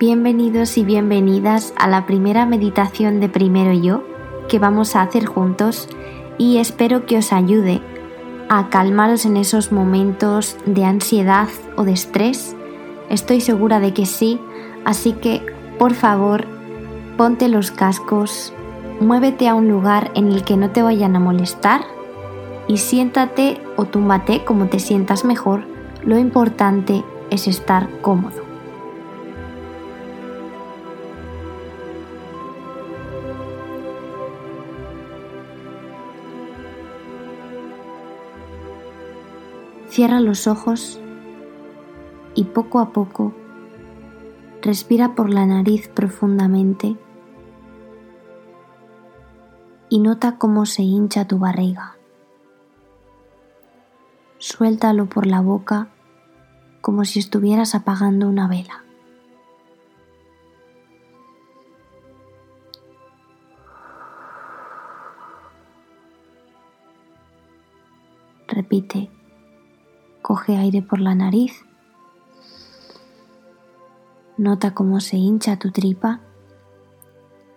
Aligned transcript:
Bienvenidos 0.00 0.78
y 0.78 0.82
bienvenidas 0.82 1.74
a 1.76 1.86
la 1.86 2.06
primera 2.06 2.46
meditación 2.46 3.20
de 3.20 3.28
Primero 3.28 3.74
Yo 3.74 4.02
que 4.48 4.58
vamos 4.58 4.96
a 4.96 5.02
hacer 5.02 5.26
juntos 5.26 5.90
y 6.38 6.56
espero 6.56 7.04
que 7.04 7.18
os 7.18 7.34
ayude 7.34 7.82
a 8.48 8.70
calmaros 8.70 9.26
en 9.26 9.36
esos 9.36 9.72
momentos 9.72 10.56
de 10.64 10.86
ansiedad 10.86 11.48
o 11.76 11.84
de 11.84 11.92
estrés. 11.92 12.56
Estoy 13.10 13.42
segura 13.42 13.78
de 13.78 13.92
que 13.92 14.06
sí, 14.06 14.40
así 14.86 15.12
que 15.12 15.44
por 15.78 15.92
favor 15.92 16.46
ponte 17.18 17.50
los 17.50 17.70
cascos, 17.70 18.54
muévete 19.00 19.48
a 19.48 19.54
un 19.54 19.68
lugar 19.68 20.12
en 20.14 20.32
el 20.32 20.44
que 20.44 20.56
no 20.56 20.70
te 20.70 20.80
vayan 20.80 21.14
a 21.14 21.20
molestar 21.20 21.82
y 22.68 22.78
siéntate 22.78 23.60
o 23.76 23.84
túmbate 23.84 24.46
como 24.46 24.68
te 24.68 24.78
sientas 24.78 25.26
mejor. 25.26 25.64
Lo 26.02 26.18
importante 26.18 27.04
es 27.28 27.46
estar 27.46 27.90
cómodo. 28.00 28.49
Cierra 39.90 40.20
los 40.20 40.46
ojos 40.46 41.00
y 42.36 42.44
poco 42.44 42.78
a 42.78 42.92
poco 42.92 43.34
respira 44.62 45.16
por 45.16 45.30
la 45.30 45.46
nariz 45.46 45.88
profundamente 45.88 46.96
y 49.88 49.98
nota 49.98 50.38
cómo 50.38 50.64
se 50.64 50.84
hincha 50.84 51.26
tu 51.26 51.40
barriga. 51.40 51.96
Suéltalo 54.38 55.06
por 55.06 55.26
la 55.26 55.40
boca 55.40 55.88
como 56.82 57.04
si 57.04 57.18
estuvieras 57.18 57.74
apagando 57.74 58.28
una 58.28 58.46
vela. 58.46 58.84
Coge 70.30 70.56
aire 70.56 70.80
por 70.80 71.00
la 71.00 71.16
nariz. 71.16 71.64
Nota 74.36 74.74
cómo 74.74 75.00
se 75.00 75.16
hincha 75.16 75.58
tu 75.58 75.72
tripa 75.72 76.20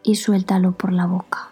y 0.01 0.15
suéltalo 0.15 0.71
por 0.71 0.91
la 0.91 1.05
boca. 1.05 1.51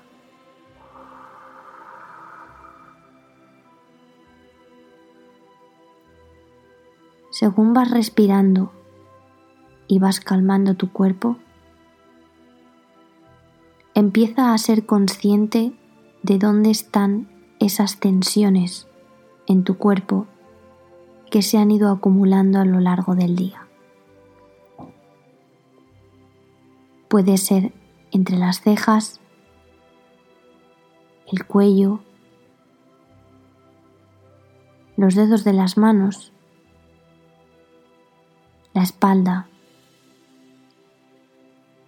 Según 7.30 7.76
vas 7.76 7.92
respirando 7.92 8.72
y 9.88 10.00
vas 10.00 10.22
calmando 10.22 10.74
tu 10.74 10.92
cuerpo, 10.92 11.38
empieza 13.94 14.56
a 14.56 14.58
ser 14.58 14.88
consciente 14.88 15.72
de 16.24 16.40
dónde 16.40 16.72
están 16.72 17.30
esas 17.60 18.00
tensiones 18.00 18.88
en 19.46 19.64
tu 19.64 19.78
cuerpo 19.78 20.26
que 21.32 21.42
se 21.42 21.58
han 21.58 21.72
ido 21.72 21.90
acumulando 21.90 22.60
a 22.60 22.66
lo 22.66 22.82
largo 22.82 23.16
del 23.16 23.38
día. 23.38 23.66
Puede 27.08 27.38
ser 27.38 27.72
entre 28.12 28.38
las 28.38 28.62
cejas, 28.62 29.22
el 31.32 31.46
cuello, 31.46 32.02
los 34.98 35.16
dedos 35.16 35.46
de 35.46 35.54
las 35.54 35.78
manos, 35.78 36.34
la 38.74 38.84
espalda, 38.84 39.48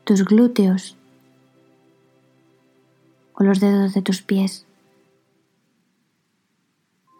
tus 0.05 0.23
glúteos 0.23 0.97
o 3.33 3.43
los 3.43 3.59
dedos 3.59 3.93
de 3.93 4.01
tus 4.01 4.21
pies. 4.21 4.65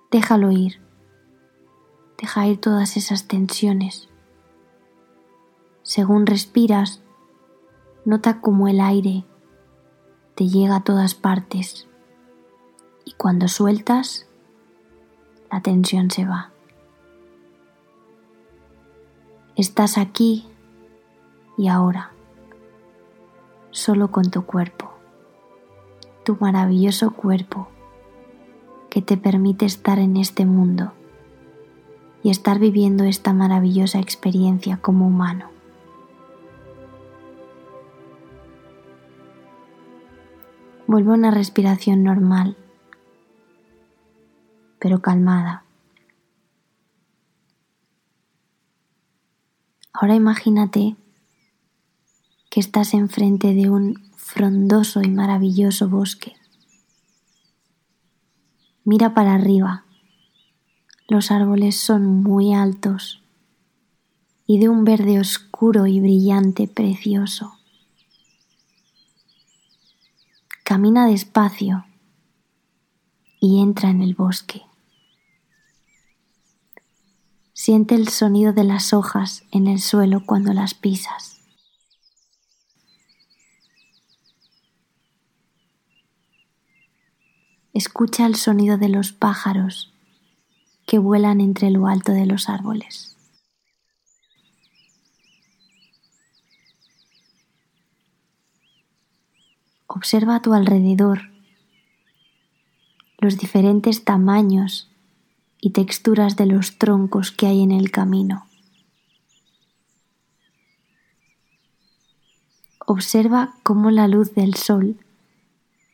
Déjalo 0.09 0.51
ir. 0.51 0.79
Deja 2.23 2.47
ir 2.47 2.57
todas 2.57 2.95
esas 2.95 3.27
tensiones. 3.27 4.07
Según 5.81 6.25
respiras, 6.25 7.03
nota 8.05 8.39
cómo 8.39 8.69
el 8.69 8.79
aire 8.79 9.25
te 10.33 10.47
llega 10.47 10.77
a 10.77 10.83
todas 10.85 11.15
partes 11.15 11.85
y 13.03 13.11
cuando 13.15 13.49
sueltas, 13.49 14.25
la 15.51 15.59
tensión 15.59 16.11
se 16.11 16.23
va. 16.23 16.53
Estás 19.57 19.97
aquí 19.97 20.47
y 21.57 21.67
ahora, 21.67 22.13
solo 23.71 24.11
con 24.11 24.31
tu 24.31 24.45
cuerpo, 24.45 24.93
tu 26.23 26.37
maravilloso 26.39 27.11
cuerpo 27.11 27.67
que 28.89 29.01
te 29.01 29.17
permite 29.17 29.65
estar 29.65 29.99
en 29.99 30.15
este 30.15 30.45
mundo 30.45 30.93
y 32.23 32.29
estar 32.29 32.57
viviendo 32.57 33.03
esta 33.03 33.33
maravillosa 33.33 33.99
experiencia 33.99 34.77
como 34.77 35.05
humano. 35.05 35.51
Vuelve 40.87 41.11
a 41.11 41.15
una 41.15 41.31
respiración 41.31 42.03
normal, 42.03 42.55
pero 44.79 45.01
calmada. 45.01 45.65
Ahora 49.91 50.15
imagínate 50.15 50.95
que 52.49 52.59
estás 52.59 52.93
enfrente 52.93 53.53
de 53.53 53.69
un 53.69 54.11
frondoso 54.15 55.01
y 55.01 55.09
maravilloso 55.09 55.89
bosque. 55.89 56.35
Mira 58.85 59.13
para 59.13 59.35
arriba 59.35 59.82
los 61.07 61.31
árboles 61.31 61.77
son 61.77 62.23
muy 62.23 62.53
altos 62.53 63.21
y 64.45 64.59
de 64.59 64.69
un 64.69 64.83
verde 64.83 65.19
oscuro 65.19 65.85
y 65.85 65.99
brillante 65.99 66.67
precioso. 66.67 67.53
Camina 70.63 71.05
despacio 71.05 71.85
y 73.39 73.61
entra 73.61 73.89
en 73.89 74.01
el 74.01 74.15
bosque. 74.15 74.61
Siente 77.53 77.95
el 77.95 78.07
sonido 78.07 78.53
de 78.53 78.63
las 78.63 78.93
hojas 78.93 79.43
en 79.51 79.67
el 79.67 79.79
suelo 79.79 80.25
cuando 80.25 80.53
las 80.53 80.73
pisas. 80.73 81.41
Escucha 87.73 88.25
el 88.25 88.35
sonido 88.35 88.77
de 88.77 88.89
los 88.89 89.11
pájaros 89.11 89.92
que 90.93 90.99
vuelan 90.99 91.41
entre 91.41 91.71
lo 91.71 91.87
alto 91.87 92.11
de 92.11 92.27
los 92.27 92.49
árboles. 92.49 93.17
Observa 99.87 100.35
a 100.35 100.41
tu 100.43 100.53
alrededor 100.53 101.31
los 103.17 103.39
diferentes 103.39 104.03
tamaños 104.05 104.91
y 105.59 105.71
texturas 105.71 106.35
de 106.35 106.45
los 106.45 106.77
troncos 106.77 107.31
que 107.31 107.47
hay 107.47 107.63
en 107.63 107.71
el 107.71 107.89
camino. 107.89 108.45
Observa 112.85 113.55
cómo 113.63 113.89
la 113.89 114.07
luz 114.07 114.35
del 114.35 114.53
sol 114.53 114.99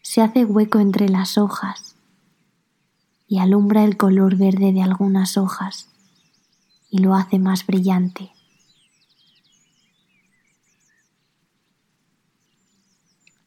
se 0.02 0.22
hace 0.22 0.44
hueco 0.44 0.80
entre 0.80 1.08
las 1.08 1.38
hojas 1.38 1.88
y 3.29 3.38
alumbra 3.38 3.84
el 3.84 3.95
color 3.95 4.35
verde 4.35 4.73
de 4.73 4.81
algunas 4.81 5.38
hojas 5.38 5.88
y 6.90 6.97
lo 6.97 7.13
hace 7.13 7.38
más 7.38 7.66
brillante. 7.66 8.31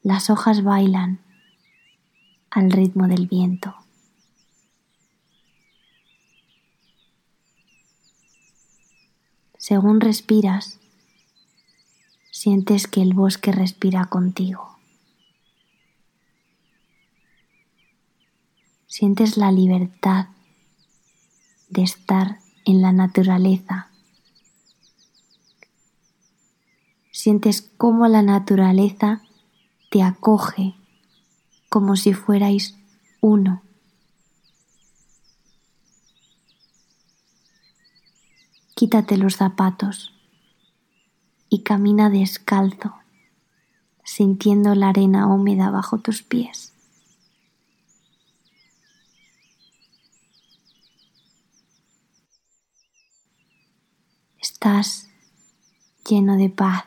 Las 0.05 0.31
hojas 0.31 0.63
bailan 0.63 1.21
al 2.51 2.71
ritmo 2.71 3.09
del 3.09 3.27
viento. 3.27 3.75
Según 9.59 10.01
respiras, 10.01 10.79
sientes 12.31 12.87
que 12.87 13.03
el 13.03 13.15
bosque 13.15 13.51
respira 13.51 14.05
contigo. 14.05 14.82
Sientes 18.95 19.39
la 19.39 19.51
libertad 19.51 20.27
de 21.71 21.83
estar 21.83 22.41
en 22.67 22.83
la 22.83 22.93
naturaleza. 22.93 23.91
Sientes 27.11 27.63
cómo 27.79 28.07
la 28.09 28.21
naturaleza 28.21 29.23
te 29.91 30.03
acoge 30.03 30.75
como 31.71 31.97
si 31.97 32.13
fuerais 32.13 32.77
uno. 33.23 33.63
Quítate 38.75 39.17
los 39.17 39.37
zapatos 39.37 40.13
y 41.49 41.63
camina 41.63 42.11
descalzo, 42.11 42.93
sintiendo 44.05 44.75
la 44.75 44.91
arena 44.91 45.29
húmeda 45.29 45.71
bajo 45.71 45.97
tus 45.97 46.23
pies. 46.23 46.72
Estás 54.63 55.09
lleno 56.09 56.37
de 56.37 56.49
paz. 56.49 56.85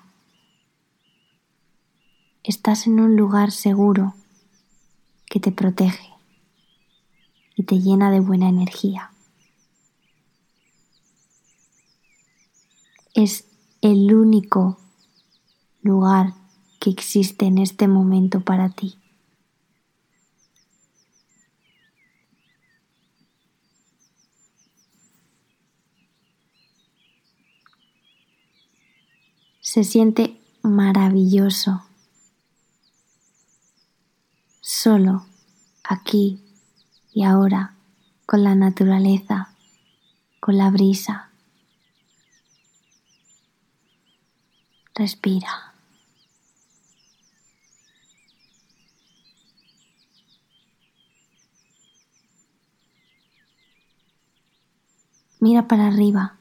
Estás 2.42 2.88
en 2.88 3.02
un 3.02 3.18
lugar 3.18 3.52
seguro 3.52 4.16
que 5.26 5.42
te 5.42 5.52
protege 5.52 6.10
y 7.58 7.64
te 7.64 7.82
llena 7.82 8.12
de 8.12 8.22
buena 8.22 8.48
energía. 8.48 9.12
Es 13.14 13.44
el 13.82 14.16
único 14.16 14.78
lugar 15.82 16.34
que 16.80 16.92
existe 16.92 17.46
en 17.46 17.58
este 17.58 17.90
momento 17.90 18.40
para 18.40 18.70
ti. 18.70 18.98
Se 29.76 29.84
siente 29.84 30.40
maravilloso 30.62 31.84
solo 34.62 35.26
aquí 35.84 36.42
y 37.12 37.26
ahora 37.26 37.76
con 38.26 38.46
la 38.46 38.56
naturaleza, 38.56 39.54
con 40.40 40.58
la 40.58 40.70
brisa. 40.70 41.30
Respira. 44.94 45.74
Mira 55.42 55.68
para 55.68 55.88
arriba 55.88 56.38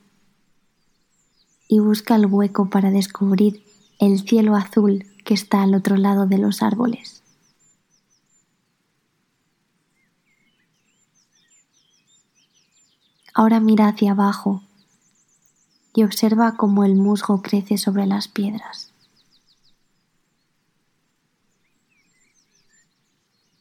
y 1.75 1.81
busca 1.81 2.15
el 2.15 2.27
hueco 2.27 2.71
para 2.71 2.93
descubrir 2.93 3.65
el 3.99 4.21
cielo 4.21 4.55
azul 4.55 5.07
que 5.25 5.35
está 5.35 5.61
al 5.65 5.75
otro 5.75 5.97
lado 5.97 6.29
de 6.29 6.39
los 6.39 6.63
árboles. 6.63 7.25
Ahora 13.35 13.59
mira 13.59 13.89
hacia 13.89 14.13
abajo 14.13 14.63
y 15.97 16.05
observa 16.05 16.57
cómo 16.57 16.85
el 16.85 16.95
musgo 16.95 17.43
crece 17.43 17.77
sobre 17.77 18.07
las 18.07 18.29
piedras. 18.29 18.93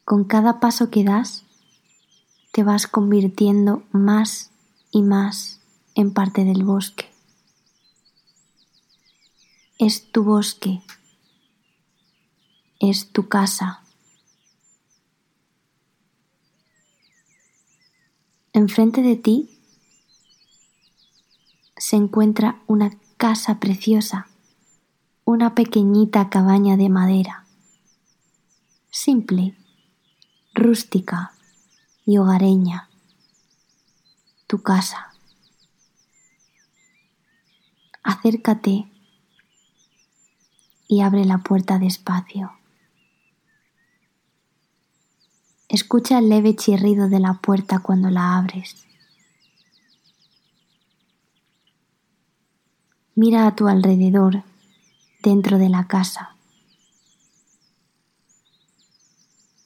Con 0.06 0.26
cada 0.26 0.60
paso 0.60 0.92
que 0.92 1.04
das, 1.04 1.46
te 2.52 2.64
vas 2.64 2.86
convirtiendo 2.86 3.82
más 3.92 4.52
y 4.92 5.02
más 5.02 5.62
en 5.96 6.14
parte 6.14 6.46
del 6.46 6.64
bosque. 6.64 7.13
Es 9.80 10.12
tu 10.12 10.24
bosque, 10.24 10.82
es 12.80 13.12
tu 13.12 13.28
casa. 13.28 13.82
Enfrente 18.54 19.02
de 19.02 19.16
ti 19.16 19.60
se 21.76 21.96
encuentra 21.96 22.62
una 22.68 22.92
casa 23.18 23.60
preciosa, 23.60 24.28
una 25.26 25.56
pequeñita 25.56 26.30
cabaña 26.30 26.78
de 26.78 26.90
madera, 26.90 27.48
simple, 28.92 29.58
rústica 30.54 31.34
y 32.06 32.20
hogareña, 32.20 32.90
tu 34.46 34.62
casa. 34.62 35.14
Acércate 38.04 38.93
y 40.88 41.02
abre 41.02 41.26
la 41.26 41.40
puerta 41.40 41.80
despacio. 41.80 42.52
Escucha 45.70 46.20
el 46.20 46.30
leve 46.30 46.56
chirrido 46.56 47.10
de 47.10 47.20
la 47.20 47.34
puerta 47.34 47.80
cuando 47.80 48.10
la 48.10 48.38
abres. 48.38 48.86
Mira 53.16 53.48
a 53.48 53.56
tu 53.56 53.68
alrededor 53.68 54.44
dentro 55.22 55.58
de 55.58 55.70
la 55.70 55.88
casa. 55.88 56.36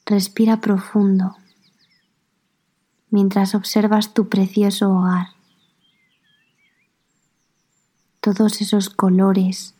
Respira 0.06 0.62
profundo 0.62 1.36
mientras 3.10 3.56
observas 3.56 4.14
tu 4.14 4.30
precioso 4.30 4.92
hogar. 4.92 5.28
Todos 8.22 8.62
esos 8.62 8.90
colores 8.90 9.77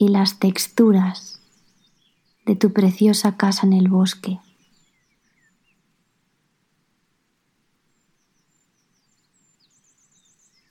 y 0.00 0.08
las 0.08 0.38
texturas 0.38 1.42
de 2.46 2.56
tu 2.56 2.72
preciosa 2.72 3.36
casa 3.36 3.66
en 3.66 3.74
el 3.74 3.88
bosque. 3.88 4.40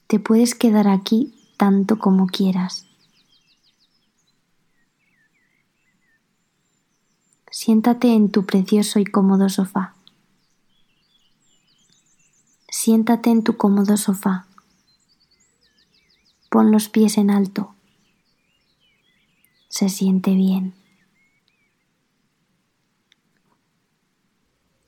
Te 0.08 0.20
puedes 0.20 0.56
quedar 0.56 0.88
aquí 0.88 1.36
tanto 1.58 2.00
como 2.00 2.26
quieras. 2.26 2.88
Siéntate 7.52 8.16
en 8.16 8.32
tu 8.32 8.48
precioso 8.48 8.98
y 8.98 9.06
cómodo 9.06 9.48
sofá. 9.50 9.94
Siéntate 12.68 13.30
en 13.30 13.44
tu 13.44 13.58
cómodo 13.58 13.96
sofá. 13.96 14.48
Pon 16.50 16.72
los 16.72 16.90
pies 16.90 17.20
en 17.20 17.30
alto. 17.30 17.76
Se 19.70 19.88
siente 19.88 20.36
bien. 20.36 20.74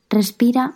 Respira 0.10 0.75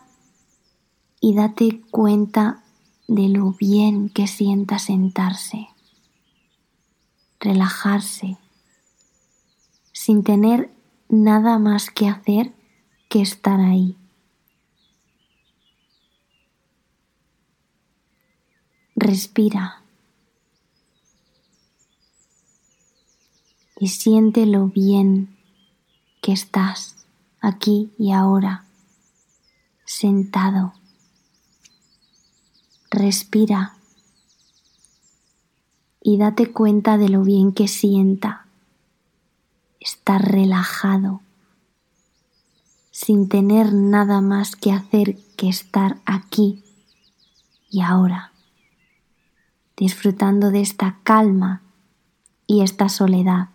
y 1.19 1.35
date 1.35 1.81
cuenta 1.91 2.63
de 3.07 3.27
lo 3.27 3.51
bien 3.51 4.07
que 4.09 4.27
sienta 4.27 4.79
sentarse 4.79 5.67
relajarse, 7.45 8.37
sin 9.91 10.23
tener 10.23 10.71
nada 11.09 11.59
más 11.59 11.91
que 11.91 12.09
hacer 12.09 12.53
que 13.07 13.21
estar 13.21 13.59
ahí. 13.59 13.97
Respira 18.95 19.83
y 23.85 23.89
siente 23.89 24.47
lo 24.47 24.65
bien 24.65 25.37
que 26.19 26.31
estás 26.31 27.05
aquí 27.39 27.93
y 27.99 28.13
ahora, 28.13 28.65
sentado. 29.85 30.73
Respira 32.89 33.77
y 36.01 36.17
date 36.17 36.51
cuenta 36.51 36.97
de 36.97 37.09
lo 37.09 37.21
bien 37.21 37.51
que 37.51 37.67
sienta 37.67 38.47
estar 39.79 40.31
relajado, 40.31 41.21
sin 42.89 43.29
tener 43.29 43.71
nada 43.71 44.19
más 44.19 44.55
que 44.55 44.71
hacer 44.71 45.19
que 45.37 45.47
estar 45.47 46.01
aquí 46.07 46.63
y 47.69 47.81
ahora, 47.81 48.31
disfrutando 49.77 50.49
de 50.49 50.61
esta 50.61 50.97
calma 51.03 51.61
y 52.47 52.61
esta 52.61 52.89
soledad, 52.89 53.49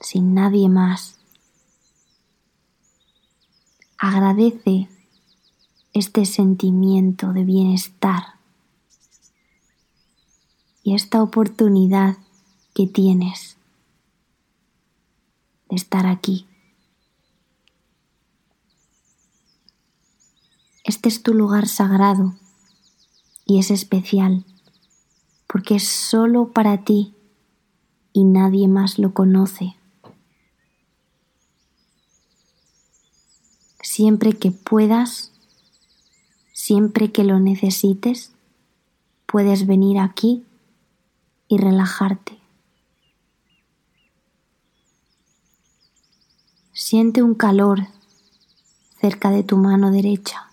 sin 0.00 0.34
nadie 0.34 0.68
más. 0.68 1.18
Agradece 3.98 4.88
este 5.92 6.24
sentimiento 6.26 7.32
de 7.32 7.44
bienestar 7.44 8.38
y 10.82 10.94
esta 10.94 11.22
oportunidad 11.22 12.16
que 12.74 12.86
tienes 12.86 13.56
de 15.68 15.76
estar 15.76 16.06
aquí. 16.06 16.46
Este 20.84 21.08
es 21.08 21.22
tu 21.22 21.34
lugar 21.34 21.66
sagrado 21.66 22.34
y 23.44 23.58
es 23.58 23.70
especial 23.70 24.44
porque 25.48 25.76
es 25.76 25.88
solo 25.88 26.52
para 26.52 26.84
ti 26.84 27.14
y 28.12 28.24
nadie 28.24 28.68
más 28.68 28.98
lo 28.98 29.12
conoce. 29.12 29.77
Siempre 33.90 34.34
que 34.34 34.50
puedas, 34.50 35.32
siempre 36.52 37.10
que 37.10 37.24
lo 37.24 37.40
necesites, 37.40 38.32
puedes 39.24 39.66
venir 39.66 39.98
aquí 39.98 40.44
y 41.48 41.56
relajarte. 41.56 42.38
Siente 46.74 47.22
un 47.22 47.34
calor 47.34 47.86
cerca 49.00 49.30
de 49.30 49.42
tu 49.42 49.56
mano 49.56 49.90
derecha. 49.90 50.50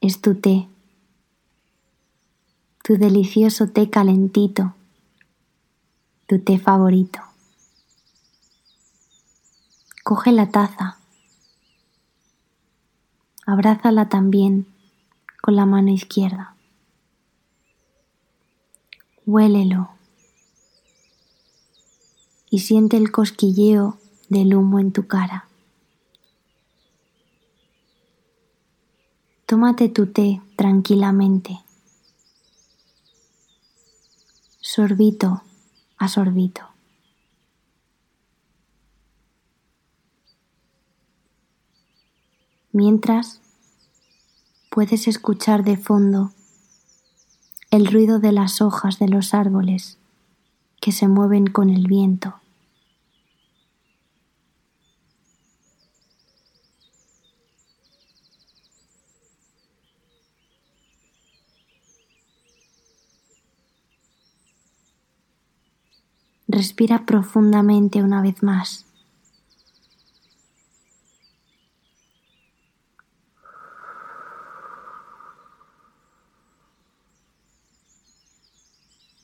Es 0.00 0.20
tu 0.20 0.34
té, 0.34 0.66
tu 2.82 2.96
delicioso 2.96 3.68
té 3.68 3.88
calentito, 3.88 4.74
tu 6.26 6.40
té 6.40 6.58
favorito. 6.58 7.29
Coge 10.10 10.32
la 10.32 10.48
taza, 10.48 10.98
abrázala 13.46 14.08
también 14.08 14.66
con 15.40 15.54
la 15.54 15.66
mano 15.66 15.92
izquierda. 15.92 16.56
Huélelo 19.24 19.90
y 22.50 22.58
siente 22.58 22.96
el 22.96 23.12
cosquilleo 23.12 24.00
del 24.28 24.56
humo 24.56 24.80
en 24.80 24.90
tu 24.90 25.06
cara. 25.06 25.48
Tómate 29.46 29.90
tu 29.90 30.08
té 30.08 30.42
tranquilamente, 30.56 31.60
sorbito 34.60 35.44
a 35.98 36.08
sorbito. 36.08 36.79
Mientras 42.82 43.42
puedes 44.70 45.06
escuchar 45.06 45.64
de 45.64 45.76
fondo 45.76 46.32
el 47.70 47.86
ruido 47.86 48.20
de 48.20 48.32
las 48.32 48.62
hojas 48.62 48.98
de 48.98 49.06
los 49.06 49.34
árboles 49.34 49.98
que 50.80 50.90
se 50.90 51.06
mueven 51.06 51.46
con 51.48 51.68
el 51.68 51.86
viento. 51.86 52.40
Respira 66.48 67.04
profundamente 67.04 68.02
una 68.02 68.22
vez 68.22 68.42
más. 68.42 68.89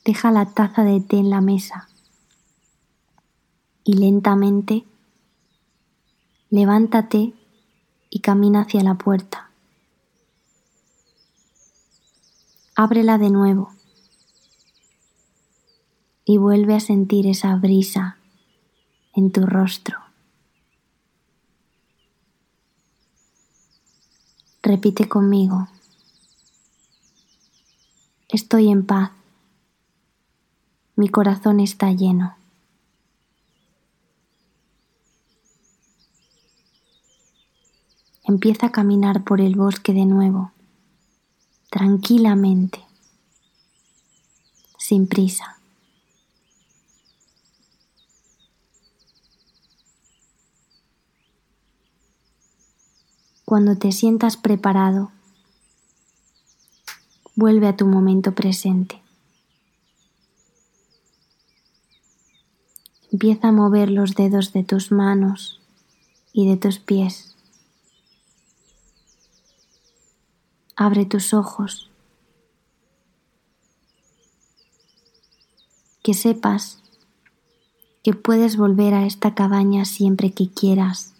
Deja 0.07 0.31
la 0.31 0.45
taza 0.45 0.85
de 0.85 1.01
té 1.01 1.17
en 1.17 1.29
la 1.29 1.41
mesa 1.41 1.89
y 3.83 3.95
lentamente 3.95 4.85
levántate 6.49 7.33
y 8.09 8.19
camina 8.21 8.61
hacia 8.61 8.83
la 8.83 8.93
puerta. 8.93 9.51
Ábrela 12.73 13.17
de 13.17 13.31
nuevo 13.31 13.73
y 16.23 16.37
vuelve 16.37 16.75
a 16.75 16.79
sentir 16.79 17.27
esa 17.27 17.53
brisa 17.57 18.17
en 19.13 19.29
tu 19.33 19.45
rostro. 19.45 19.97
Repite 24.63 25.09
conmigo. 25.09 25.67
Estoy 28.29 28.69
en 28.69 28.85
paz. 28.85 29.16
Mi 30.97 31.09
corazón 31.09 31.59
está 31.59 31.91
lleno. 31.91 32.35
Empieza 38.23 38.65
a 38.65 38.71
caminar 38.71 39.23
por 39.23 39.39
el 39.39 39.55
bosque 39.55 39.93
de 39.93 40.07
nuevo, 40.07 40.53
tranquilamente, 41.69 42.83
sin 44.79 45.07
prisa. 45.07 45.59
Cuando 53.45 53.77
te 53.77 53.91
sientas 53.91 54.35
preparado, 54.35 55.11
vuelve 57.35 57.67
a 57.67 57.77
tu 57.77 57.85
momento 57.85 58.33
presente. 58.33 59.06
Empieza 63.11 63.49
a 63.49 63.51
mover 63.51 63.89
los 63.89 64.15
dedos 64.15 64.53
de 64.53 64.63
tus 64.63 64.91
manos 64.91 65.61
y 66.33 66.47
de 66.49 66.57
tus 66.57 66.79
pies. 66.79 67.35
Abre 70.75 71.05
tus 71.05 71.33
ojos. 71.33 71.89
Que 76.03 76.13
sepas 76.13 76.79
que 78.03 78.13
puedes 78.13 78.57
volver 78.57 78.93
a 78.93 79.05
esta 79.05 79.35
cabaña 79.35 79.85
siempre 79.85 80.31
que 80.31 80.49
quieras. 80.49 81.13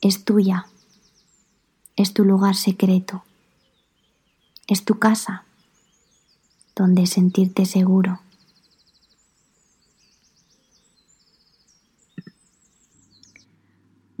Es 0.00 0.24
tuya 0.24 0.66
es 2.00 2.14
tu 2.14 2.24
lugar 2.24 2.56
secreto, 2.56 3.24
es 4.66 4.86
tu 4.86 4.98
casa 4.98 5.44
donde 6.74 7.06
sentirte 7.06 7.66
seguro. 7.66 8.20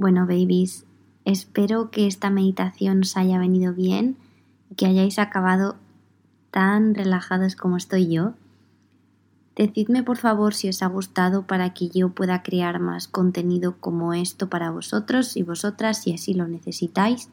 Bueno, 0.00 0.22
babies, 0.26 0.86
espero 1.26 1.90
que 1.90 2.06
esta 2.06 2.30
meditación 2.30 3.00
os 3.00 3.18
haya 3.18 3.38
venido 3.38 3.74
bien 3.74 4.16
y 4.70 4.74
que 4.74 4.86
hayáis 4.86 5.18
acabado 5.18 5.76
tan 6.50 6.94
relajados 6.94 7.54
como 7.54 7.76
estoy 7.76 8.08
yo. 8.08 8.32
Decidme 9.56 10.02
por 10.02 10.16
favor 10.16 10.54
si 10.54 10.70
os 10.70 10.82
ha 10.82 10.86
gustado 10.86 11.46
para 11.46 11.74
que 11.74 11.90
yo 11.90 12.14
pueda 12.14 12.42
crear 12.42 12.80
más 12.80 13.08
contenido 13.08 13.76
como 13.78 14.14
esto 14.14 14.48
para 14.48 14.70
vosotros 14.70 15.36
y 15.36 15.42
vosotras 15.42 16.00
si 16.00 16.14
así 16.14 16.32
lo 16.32 16.48
necesitáis. 16.48 17.28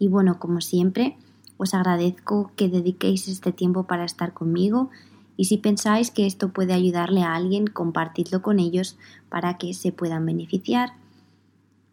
Y 0.00 0.08
bueno, 0.08 0.40
como 0.40 0.60
siempre, 0.60 1.16
os 1.58 1.74
agradezco 1.74 2.50
que 2.56 2.68
dediquéis 2.68 3.28
este 3.28 3.52
tiempo 3.52 3.84
para 3.84 4.04
estar 4.04 4.32
conmigo 4.32 4.90
y 5.36 5.44
si 5.44 5.58
pensáis 5.58 6.10
que 6.10 6.26
esto 6.26 6.48
puede 6.48 6.72
ayudarle 6.72 7.22
a 7.22 7.36
alguien, 7.36 7.68
compartidlo 7.68 8.42
con 8.42 8.58
ellos 8.58 8.98
para 9.28 9.58
que 9.58 9.74
se 9.74 9.92
puedan 9.92 10.26
beneficiar. 10.26 10.94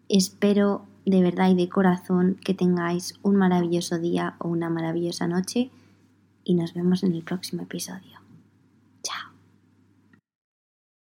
Espero 0.09 0.85
de 1.05 1.21
verdad 1.21 1.49
y 1.49 1.55
de 1.55 1.67
corazón 1.67 2.37
que 2.43 2.53
tengáis 2.53 3.15
un 3.23 3.35
maravilloso 3.35 3.97
día 3.99 4.35
o 4.39 4.47
una 4.47 4.69
maravillosa 4.69 5.27
noche 5.27 5.69
y 6.43 6.53
nos 6.53 6.73
vemos 6.73 7.03
en 7.03 7.13
el 7.13 7.23
próximo 7.23 7.63
episodio. 7.63 8.26